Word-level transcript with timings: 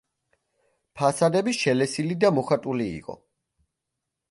ფასადები 1.01 1.53
შელესილი 1.59 2.17
და 2.25 2.33
მოხატული 2.39 2.91
იყო. 2.97 3.21